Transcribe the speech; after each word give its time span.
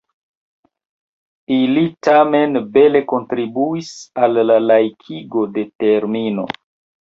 Ili 1.57 1.83
tamen 2.07 2.57
bele 2.79 3.01
kontribuis 3.11 3.93
al 4.25 4.41
la 4.51 4.57
laikigo 4.71 5.45
de 5.59 5.69
termino. 5.85 6.49